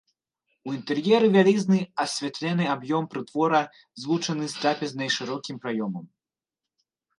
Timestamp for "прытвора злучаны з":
3.13-4.65